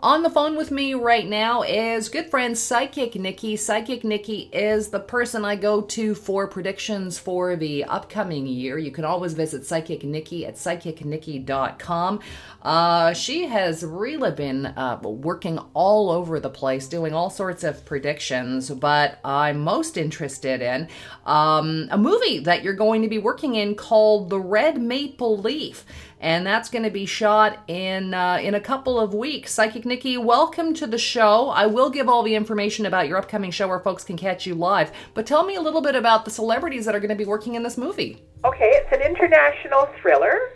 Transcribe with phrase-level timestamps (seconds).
[0.00, 3.56] On the phone with me right now is good friend Psychic Nikki.
[3.56, 8.76] Psychic Nikki is the person I go to for predictions for the upcoming year.
[8.76, 12.20] You can always visit Psychic Nikki at psychicnikki.com.
[12.60, 17.86] Uh, she has really been uh, working all over the place, doing all sorts of
[17.86, 20.88] predictions, but I'm most interested in
[21.24, 25.86] um, a movie that you're going to be working in called The Red Maple Leaf
[26.20, 29.52] and that's going to be shot in uh, in a couple of weeks.
[29.52, 31.50] Psychic Nikki, welcome to the show.
[31.50, 34.54] I will give all the information about your upcoming show where folks can catch you
[34.54, 37.24] live, but tell me a little bit about the celebrities that are going to be
[37.24, 38.22] working in this movie.
[38.44, 40.52] Okay, it's an international thriller,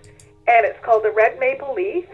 [0.48, 2.06] and it's called The Red Maple Leaf,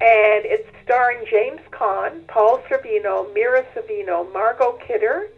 [0.00, 5.28] and it's starring James Caan, Paul Sorvino, Mira Sorvino, Margot Kidder.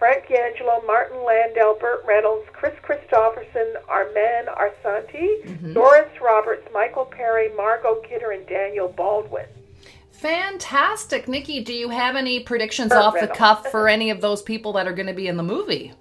[0.00, 5.74] Frank D'Angelo, Martin Landau, Burt Reynolds, Kris Kristofferson, Armand Assante, mm-hmm.
[5.74, 9.44] Doris Roberts, Michael Perry, Margot Kidder, and Daniel Baldwin.
[10.10, 11.28] Fantastic.
[11.28, 13.32] Nikki, do you have any predictions Burt off Reynolds.
[13.32, 15.92] the cuff for any of those people that are going to be in the movie?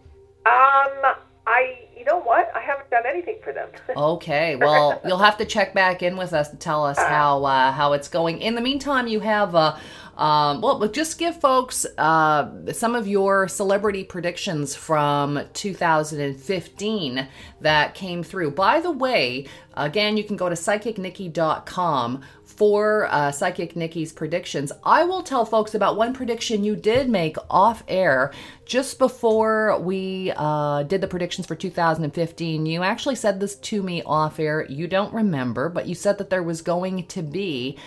[0.46, 1.14] Um,
[1.46, 2.50] I you know what?
[2.56, 3.68] I haven't done anything for them.
[3.98, 7.44] okay, well, you'll have to check back in with us to tell us uh, how
[7.44, 8.42] uh, how it's going.
[8.42, 9.76] In the meantime, you have uh,
[10.20, 17.28] um, well, just give folks uh, some of your celebrity predictions from 2015
[17.62, 18.52] that came through.
[18.52, 24.74] By the way, again, you can go to psychicnikki.com for uh, Psychic Nikki's predictions.
[24.84, 28.34] I will tell folks about one prediction you did make off air
[28.66, 32.66] just before we uh, did the predictions for 2015.
[32.66, 34.66] You actually said this to me off air.
[34.70, 37.78] You don't remember, but you said that there was going to be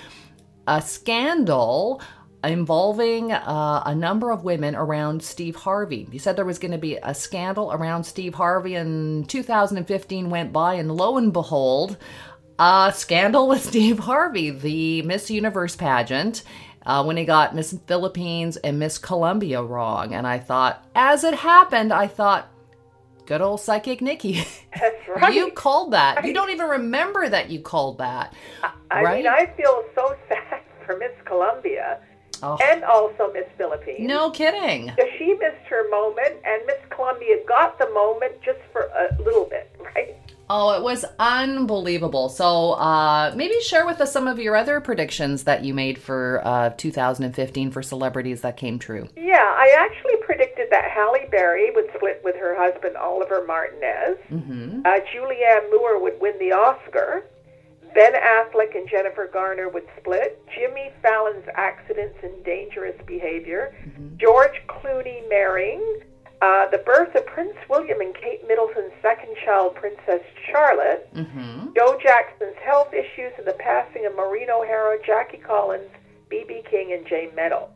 [0.67, 2.01] a scandal
[2.45, 6.09] involving uh, a number of women around Steve Harvey.
[6.11, 10.53] He said there was going to be a scandal around Steve Harvey, and 2015 went
[10.53, 11.97] by, and lo and behold,
[12.59, 16.43] a scandal with Steve Harvey, the Miss Universe pageant.
[16.85, 20.15] Uh, when he got Miss Philippines and Miss Colombia wrong.
[20.15, 22.49] And I thought, as it happened, I thought,
[23.25, 24.45] good old psychic Nikki.
[24.81, 25.33] That's right.
[25.33, 26.25] you called that.
[26.25, 28.35] You don't even remember that you called that.
[28.91, 29.17] I, right?
[29.19, 32.01] mean, I feel so sad for Miss Colombia
[32.43, 32.59] Oh.
[32.61, 34.01] And also Miss Philippines.
[34.01, 34.93] No kidding.
[35.19, 39.75] She missed her moment, and Miss Colombia got the moment just for a little bit,
[39.95, 40.17] right?
[40.55, 42.29] Oh, it was unbelievable.
[42.29, 46.43] So uh, maybe share with us some of your other predictions that you made for
[46.45, 49.09] uh, 2015 for celebrities that came true.
[49.17, 54.19] Yeah, I actually predicted that Halle Berry would split with her husband Oliver Martinez.
[54.31, 54.81] Mm-hmm.
[54.85, 57.25] Uh, Julianne Moore would win the Oscar.
[57.95, 60.43] Ben Affleck and Jennifer Garner would split.
[60.55, 63.75] Jimmy Fallon's accidents and dangerous behavior.
[63.85, 64.17] Mm-hmm.
[64.19, 66.01] George Clooney marrying.
[66.41, 71.09] Uh, the birth of Prince William and Kate Middleton's second child, Princess Charlotte.
[71.15, 71.69] Mm-hmm.
[71.77, 75.89] Joe Jackson's health issues and the passing of Maureen O'Hara, Jackie Collins,
[76.29, 76.63] B.B.
[76.69, 77.69] King, and Jane Meadow.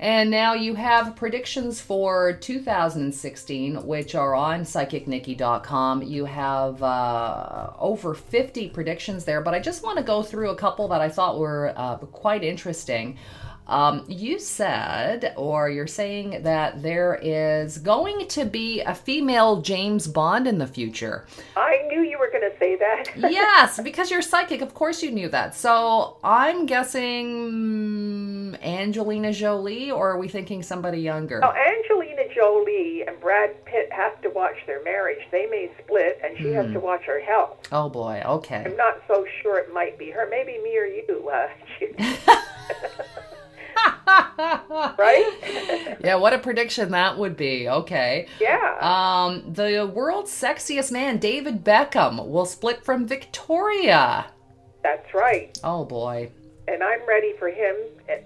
[0.00, 6.02] And now you have predictions for 2016, which are on psychicnikki.com.
[6.02, 10.56] You have uh, over 50 predictions there, but I just want to go through a
[10.56, 13.18] couple that I thought were uh, quite interesting.
[13.66, 20.08] Um, you said, or you're saying that there is going to be a female James
[20.08, 21.26] Bond in the future.
[21.56, 23.04] I knew you were going to say that.
[23.30, 24.62] yes, because you're psychic.
[24.62, 25.54] Of course you knew that.
[25.54, 31.40] So I'm guessing Angelina Jolie, or are we thinking somebody younger?
[31.42, 35.20] Oh, Angelina Jolie and Brad Pitt have to watch their marriage.
[35.30, 36.54] They may split, and she mm.
[36.54, 36.74] has hmm.
[36.74, 37.58] to watch her health.
[37.72, 38.22] Oh, boy.
[38.24, 38.64] Okay.
[38.66, 40.26] I'm not so sure it might be her.
[40.30, 41.30] Maybe me or you.
[41.30, 42.36] Uh,
[44.98, 45.98] right?
[46.04, 47.68] yeah, what a prediction that would be.
[47.68, 48.26] Okay.
[48.40, 48.76] Yeah.
[48.80, 54.26] Um, the world's sexiest man, David Beckham, will split from Victoria.
[54.82, 55.58] That's right.
[55.62, 56.30] Oh boy.
[56.70, 57.74] And I'm ready for him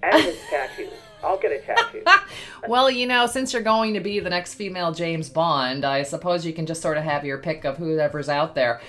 [0.03, 0.89] and his tattoo.
[1.23, 2.03] I'll get a tattoo.
[2.69, 6.45] well, you know, since you're going to be the next female James Bond, I suppose
[6.45, 8.81] you can just sort of have your pick of whoever's out there.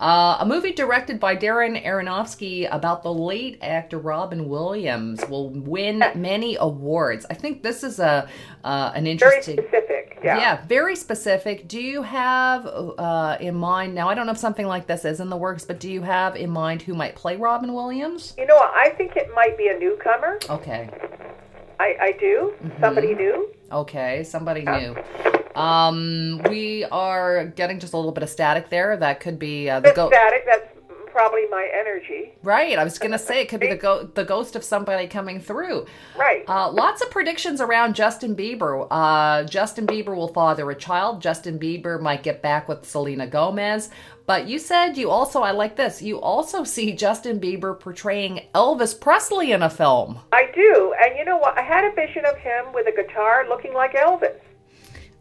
[0.00, 6.02] Uh, a movie directed by Darren Aronofsky about the late actor Robin Williams will win
[6.14, 7.26] many awards.
[7.28, 8.26] I think this is a
[8.64, 9.56] uh, an interesting.
[9.56, 10.38] Very specific, yeah.
[10.38, 11.68] Yeah, very specific.
[11.68, 14.08] Do you have uh, in mind now?
[14.08, 16.34] I don't know if something like this is in the works, but do you have
[16.34, 18.34] in mind who might play Robin Williams?
[18.38, 20.38] You know, I think it might be a newcomer.
[20.48, 20.88] Okay.
[21.78, 22.54] I, I do.
[22.62, 22.80] Mm-hmm.
[22.80, 23.54] Somebody new.
[23.70, 24.78] Okay, somebody yeah.
[24.78, 25.39] new.
[25.56, 28.96] Um, we are getting just a little bit of static there.
[28.96, 30.44] That could be uh, the go- static.
[30.46, 30.66] That's
[31.10, 32.32] probably my energy.
[32.42, 32.78] Right.
[32.78, 35.40] I was going to say it could be the go- the ghost of somebody coming
[35.40, 35.86] through.
[36.16, 36.44] Right.
[36.48, 38.86] Uh, lots of predictions around Justin Bieber.
[38.90, 41.20] Uh, Justin Bieber will father a child.
[41.20, 43.90] Justin Bieber might get back with Selena Gomez.
[44.26, 48.98] But you said you also, I like this, you also see Justin Bieber portraying Elvis
[48.98, 50.20] Presley in a film.
[50.32, 50.94] I do.
[51.02, 51.58] And you know what?
[51.58, 54.38] I had a vision of him with a guitar looking like Elvis.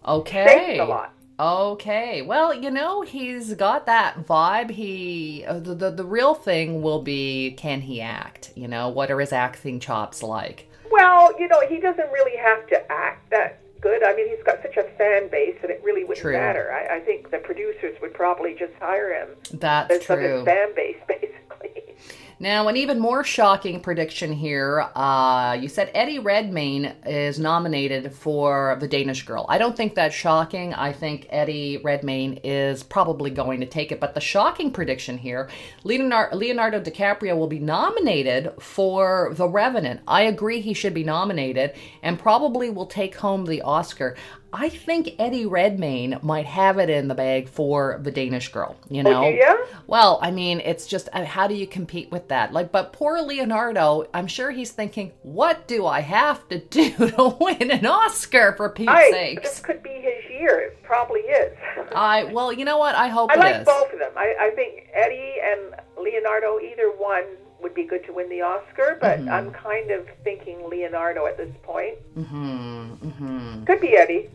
[0.07, 0.45] Okay.
[0.45, 1.13] Thanks a lot.
[1.39, 2.21] Okay.
[2.21, 4.71] Well, you know, he's got that vibe.
[4.71, 8.51] He uh, the, the the real thing will be can he act?
[8.55, 10.69] You know, what are his acting chops like?
[10.91, 14.03] Well, you know, he doesn't really have to act that good.
[14.03, 16.33] I mean, he's got such a fan base that it really wouldn't True.
[16.33, 16.71] matter.
[16.73, 20.35] I, I think the producers would probably just hire him That's because of true.
[20.37, 21.95] his fan base, basically.
[22.41, 24.87] Now, an even more shocking prediction here.
[24.95, 29.45] Uh, you said Eddie Redmayne is nominated for The Danish Girl.
[29.49, 30.73] I don't think that's shocking.
[30.73, 33.99] I think Eddie Redmayne is probably going to take it.
[33.99, 35.49] But the shocking prediction here
[35.83, 39.99] Leonardo, Leonardo DiCaprio will be nominated for The Revenant.
[40.07, 44.15] I agree he should be nominated and probably will take home the Oscar.
[44.51, 49.03] I think Eddie Redmayne might have it in the bag for The Danish Girl, you
[49.03, 49.29] know?
[49.29, 49.57] do ya?
[49.85, 52.53] Well, I mean, it's just uh, how do you compete with that?
[52.53, 57.37] Like, but poor Leonardo, I'm sure he's thinking, what do I have to do to
[57.39, 59.49] win an Oscar for Pete's I, sakes?
[59.49, 60.59] this could be his year.
[60.59, 61.57] It probably is.
[61.95, 62.95] I well, you know what?
[62.95, 63.65] I hope I like is.
[63.65, 64.11] both of them.
[64.15, 67.23] I, I think Eddie and Leonardo, either one
[67.61, 69.29] would be good to win the Oscar, but Mm-hmm.
[69.29, 71.95] I'm kind of thinking Leonardo at this point.
[72.15, 74.29] hmm hmm Could be Eddie.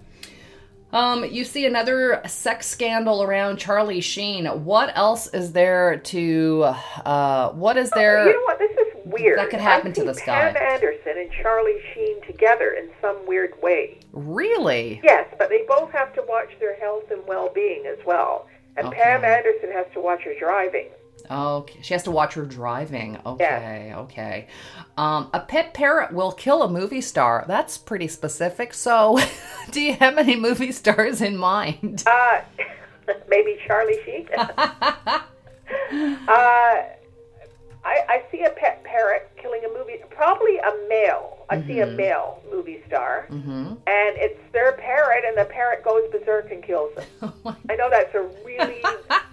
[0.94, 4.46] Um, you see another sex scandal around Charlie Sheen.
[4.64, 6.72] What else is there to?
[7.04, 8.26] Uh, what is there?
[8.26, 8.58] You know what?
[8.60, 9.38] This is weird.
[9.38, 10.58] That could happen to this Pam guy.
[10.60, 13.98] Pam Anderson and Charlie Sheen together in some weird way.
[14.12, 15.00] Really?
[15.02, 18.46] Yes, but they both have to watch their health and well-being as well.
[18.76, 19.00] And Okay.
[19.02, 20.86] Pam Anderson has to watch her driving.
[21.30, 23.18] Okay, she has to watch her driving.
[23.24, 24.46] Okay, okay.
[24.96, 27.44] Um, a pet parrot will kill a movie star.
[27.48, 28.74] That's pretty specific.
[28.74, 29.18] So,
[29.70, 32.04] do you have any movie stars in mind?
[32.06, 32.40] Uh,
[33.28, 34.28] maybe Charlie Sheen.
[34.38, 35.22] uh,
[37.86, 41.30] I, I see a pet parrot killing a movie, probably a male.
[41.50, 43.66] I see a male movie star, Mm-hmm.
[43.66, 43.78] and
[44.16, 47.32] it's their parrot, and the parrot goes berserk and kills them.
[47.68, 48.82] I know that's a really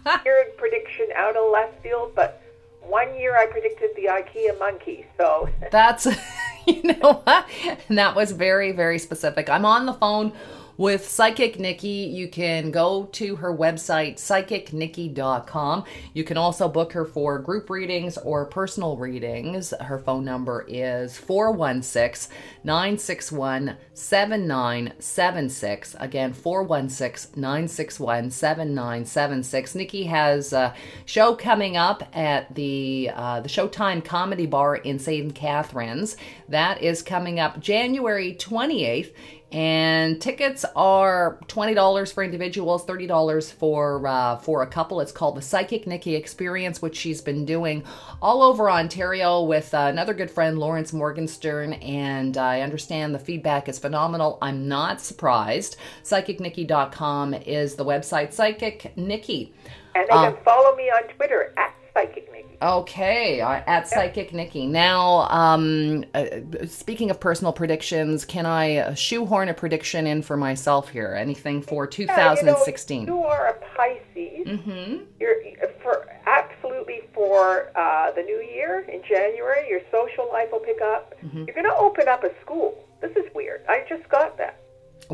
[0.25, 2.41] weird prediction out of left field, but
[2.81, 6.07] one year I predicted the IKEA monkey, so That's,
[6.67, 7.45] you know what?
[7.89, 9.49] And that was very, very specific.
[9.49, 10.33] I'm on the phone
[10.77, 11.87] with Psychic Nikki.
[11.87, 15.83] You can go to her website, psychicnikki.com.
[16.13, 19.73] You can also book her for group readings or personal readings.
[19.81, 22.33] Her phone number is 416
[22.63, 25.95] 961 7976.
[25.99, 29.75] Again, 416 961 7976.
[29.75, 30.73] Nikki has a
[31.05, 35.33] show coming up at the uh, the Showtime Comedy Bar in St.
[35.33, 36.17] Catharines.
[36.49, 39.13] That is coming up January 28th.
[39.51, 45.01] And tickets are twenty dollars for individuals, thirty dollars for uh, for a couple.
[45.01, 47.83] It's called the Psychic Nikki Experience, which she's been doing
[48.21, 51.73] all over Ontario with uh, another good friend, Lawrence Morgenstern.
[51.73, 54.37] And I understand the feedback is phenomenal.
[54.41, 55.75] I'm not surprised.
[56.05, 58.31] PsychicNikki.com is the website.
[58.33, 59.53] Psychic Nikki.
[59.95, 62.30] and they Um, can follow me on Twitter at Psychic.
[62.61, 64.67] Okay, at Psychic Nikki.
[64.67, 66.25] Now, um, uh,
[66.67, 71.15] speaking of personal predictions, can I uh, shoehorn a prediction in for myself here?
[71.15, 73.07] Anything for Yeah, you know, 2016?
[73.07, 74.47] you are a Pisces.
[74.47, 75.03] mm-hmm.
[75.19, 75.35] You're
[75.81, 79.67] for absolutely for uh, the new year in January.
[79.67, 81.15] Your social life will pick up.
[81.25, 81.45] Mm-hmm.
[81.45, 82.85] You're going to open up a school.
[83.01, 83.61] This is weird.
[83.67, 84.60] I just got that.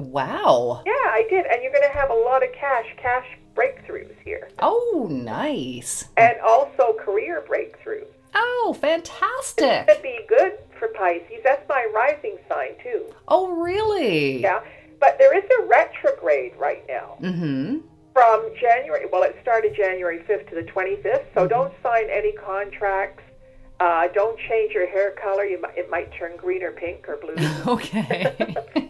[0.02, 0.84] Wow.
[0.86, 3.26] Yeah, I did, and you're going to have a lot of cash, cash
[3.56, 6.08] breakthroughs here, Oh, nice.
[6.18, 8.06] and also career breakthroughs.
[8.36, 9.88] Oh, fantastic.
[9.88, 11.40] Could be good for Pisces.
[11.44, 13.06] That's my rising sign too.
[13.28, 14.42] Oh, really?
[14.42, 14.60] Yeah,
[15.00, 17.18] but there is a retrograde right now.
[17.22, 17.78] Mm-hmm.
[18.14, 19.06] from January.
[19.12, 21.26] Well, it started January 5th to the 25th.
[21.36, 23.24] So don't sign any contracts.
[23.80, 25.46] Uh, don't change your hair color.
[25.46, 27.36] You might, it might turn green or pink or blue.
[27.68, 28.56] Okay.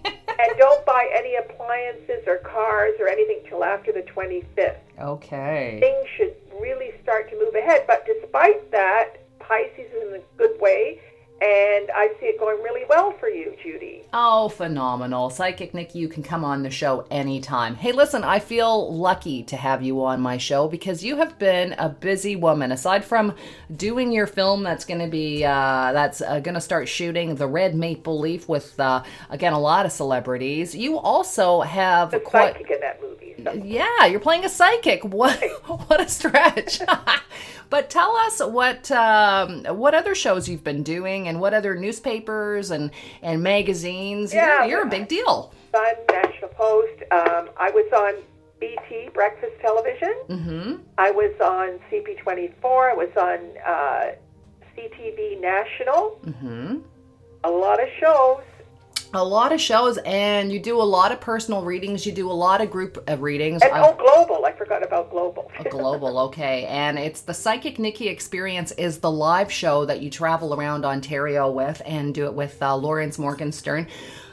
[0.97, 4.77] buy any appliances or cars or anything till after the 25th.
[4.99, 5.77] okay.
[5.79, 7.83] Things should really start to move ahead.
[7.85, 10.99] But despite that, Pisces is in a good way.
[11.39, 14.03] And I see it going really well for you, Judy.
[14.11, 15.29] Oh, phenomenal.
[15.29, 17.75] Psychic Nikki, you can come on the show anytime.
[17.75, 21.75] Hey, listen, I feel lucky to have you on my show because you have been
[21.77, 22.71] a busy woman.
[22.71, 23.35] Aside from
[23.75, 27.47] doing your film that's going to be, uh, that's uh, going to start shooting The
[27.47, 32.53] Red Maple Leaf with, uh, again, a lot of celebrities, you also have The quite.
[32.53, 33.06] psychic in that movie.
[33.53, 35.03] Yeah, you're playing a psychic.
[35.03, 35.39] What
[35.87, 36.81] what a stretch.
[37.69, 42.71] but tell us what um, what other shows you've been doing and what other newspapers
[42.71, 44.33] and and magazines.
[44.33, 45.53] Yeah, you're, you're a big deal.
[45.71, 47.03] Sun, National Post.
[47.11, 48.23] Um, I was on
[48.59, 50.15] BT Breakfast Television.
[50.29, 50.75] Mm-hmm.
[50.97, 52.91] I was on CP24.
[52.91, 54.15] I was on uh,
[54.75, 56.19] CTV National.
[56.25, 56.77] Mm-hmm.
[57.43, 58.43] A lot of shows.
[59.13, 62.05] A lot of shows, and you do a lot of personal readings.
[62.05, 63.61] You do a lot of group uh, readings.
[63.61, 64.45] And oh, Global.
[64.45, 65.49] I forgot about Global.
[65.69, 66.65] Global, okay.
[66.65, 71.49] And it's the Psychic Nikki Experience is the live show that you travel around Ontario
[71.49, 73.87] with and do it with uh, Lawrence Morgenstern.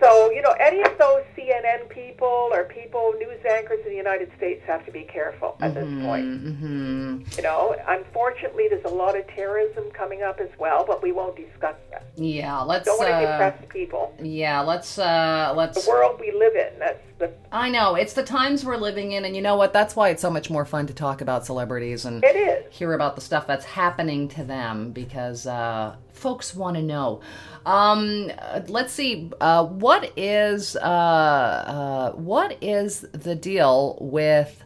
[0.00, 4.30] So, you know, any of those CNN people or people, news anchors in the United
[4.36, 6.24] States have to be careful at this point.
[6.26, 11.12] hmm You know, unfortunately, there's a lot of terrorism coming up as well, but we
[11.12, 12.04] won't discuss that.
[12.16, 12.84] Yeah, let's.
[12.86, 14.14] Don't want to Uh, depress people.
[14.20, 14.98] yeah, let's.
[14.98, 15.82] Uh, let's.
[15.84, 19.24] The world we live in, that's the, I know it's the times we're living in,
[19.24, 19.72] and you know what?
[19.72, 22.64] That's why it's so much more fun to talk about celebrities and it is.
[22.74, 27.20] hear about the stuff that's happening to them because uh, folks want to know.
[27.64, 29.30] Um, uh, let's see.
[29.40, 34.62] Uh, what is uh, uh, what is the deal with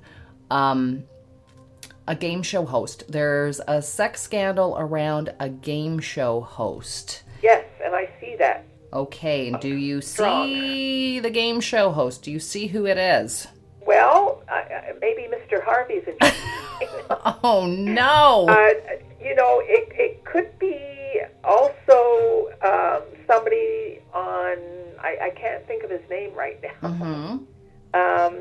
[0.51, 1.05] um,
[2.07, 3.05] a game show host?
[3.09, 7.23] There's a sex scandal around a game show host.
[7.43, 8.67] Yes, and I see that.
[8.93, 10.49] Okay, and do you Strong.
[10.49, 12.23] see the game show host?
[12.23, 13.47] Do you see who it is?
[13.87, 14.43] Well,
[15.01, 15.63] maybe Mr.
[15.63, 16.49] Harvey's interesting.
[17.43, 18.47] Oh no!
[18.49, 18.73] uh,
[19.23, 19.93] you know, it,
[22.63, 24.57] um, somebody on,
[25.01, 26.89] I, I can't think of his name right now.
[26.89, 27.37] hmm
[27.93, 28.37] Um,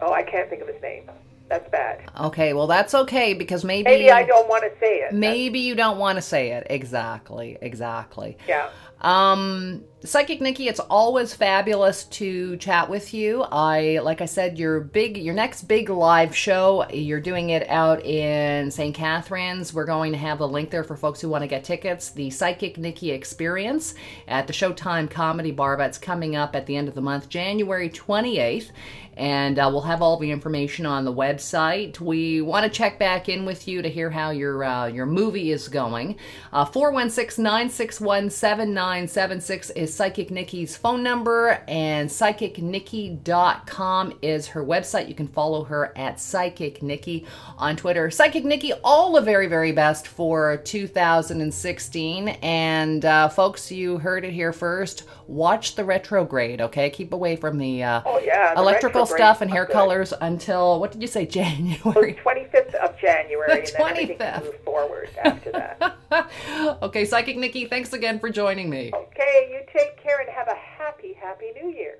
[0.00, 1.08] oh, I can't think of his name.
[1.48, 2.00] That's bad.
[2.18, 5.12] Okay, well that's okay because maybe Maybe I don't want to say it.
[5.12, 6.66] maybe you don't want to say it.
[6.68, 8.38] Exactly, exactly.
[8.48, 8.70] Yeah.
[9.02, 13.42] Um, Psychic Nikki, it's always fabulous to chat with you.
[13.42, 18.04] I, like I said, your big, your next big live show, you're doing it out
[18.04, 18.96] in St.
[18.96, 19.72] Catharines.
[19.72, 22.10] We're going to have a link there for folks who want to get tickets.
[22.10, 23.94] The Psychic Nikki Experience
[24.26, 25.76] at the Showtime Comedy Bar.
[25.76, 28.72] That's coming up at the end of the month, January 28th.
[29.14, 32.00] And uh, we'll have all the information on the website.
[32.00, 35.52] We want to check back in with you to hear how your uh, your movie
[35.52, 36.16] is going.
[36.50, 45.08] Uh, 416 961 7976 is Psychic Nikki's phone number, and psychicnikki.com is her website.
[45.08, 47.26] You can follow her at Psychic Nikki
[47.58, 48.10] on Twitter.
[48.10, 52.28] Psychic Nikki, all the very, very best for 2016.
[52.42, 55.04] And uh, folks, you heard it here first.
[55.26, 56.90] Watch the retrograde, okay?
[56.90, 58.54] Keep away from the, uh, Oh, yeah.
[58.54, 62.18] the electrical stuff and hair colors until, what did you say, January?
[62.24, 64.10] 25th of January, the 25th.
[64.10, 66.78] and then move forward after that.
[66.82, 68.92] okay, Psychic Nikki, thanks again for joining me.
[68.94, 71.91] Okay, you take care and have a happy, happy New Year.